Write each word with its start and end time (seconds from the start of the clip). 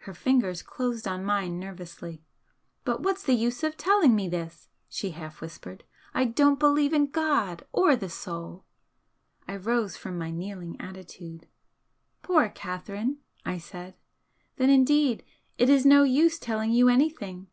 Her 0.00 0.12
fingers 0.12 0.60
closed 0.60 1.08
on 1.08 1.24
mine 1.24 1.58
nervously. 1.58 2.22
"But 2.84 3.00
what's 3.02 3.22
the 3.22 3.32
use 3.32 3.62
of 3.62 3.78
telling 3.78 4.14
me 4.14 4.28
this?" 4.28 4.68
she 4.90 5.12
half 5.12 5.40
whispered 5.40 5.84
"I 6.12 6.26
don't 6.26 6.58
believe 6.60 6.92
in 6.92 7.06
God 7.06 7.64
or 7.72 7.96
the 7.96 8.10
Soul!" 8.10 8.66
I 9.48 9.56
rose 9.56 9.96
from 9.96 10.18
my 10.18 10.30
kneeling 10.30 10.78
attitude. 10.78 11.48
"Poor 12.20 12.50
Catherine!" 12.50 13.20
I 13.42 13.56
said 13.56 13.94
"Then 14.56 14.68
indeed 14.68 15.24
it 15.56 15.70
is 15.70 15.86
no 15.86 16.02
use 16.02 16.38
telling 16.38 16.70
you 16.72 16.90
anything! 16.90 17.46